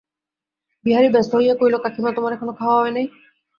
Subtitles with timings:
[0.85, 3.05] বিহারী ব্যস্ত হইয়া কহিল, কাকীমা, তোমার এখনো খাওয়া হয় নাই?